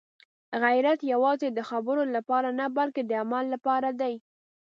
[0.63, 4.13] غیرت یوازې د خبرو لپاره نه، بلکې د عمل لپاره دی.